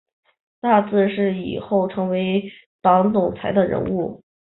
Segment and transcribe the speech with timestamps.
[0.61, 2.51] 大字是以后成为
[2.81, 4.23] 党总裁的人物